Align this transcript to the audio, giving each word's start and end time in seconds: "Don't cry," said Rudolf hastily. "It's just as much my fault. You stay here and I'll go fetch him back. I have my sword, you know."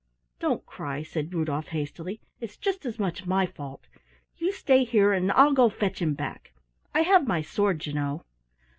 "Don't 0.39 0.65
cry," 0.65 1.03
said 1.03 1.31
Rudolf 1.31 1.67
hastily. 1.67 2.21
"It's 2.39 2.57
just 2.57 2.87
as 2.87 2.97
much 2.97 3.27
my 3.27 3.45
fault. 3.45 3.87
You 4.35 4.51
stay 4.51 4.83
here 4.83 5.13
and 5.13 5.31
I'll 5.33 5.53
go 5.53 5.69
fetch 5.69 6.01
him 6.01 6.15
back. 6.15 6.53
I 6.91 7.01
have 7.01 7.27
my 7.27 7.43
sword, 7.43 7.85
you 7.85 7.93
know." 7.93 8.25